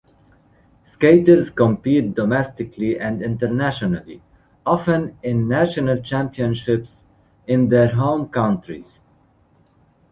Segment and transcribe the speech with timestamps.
[0.83, 4.23] Skaters compete domestically and internationally,
[4.65, 7.05] often in national championships
[7.45, 8.97] in their home countries.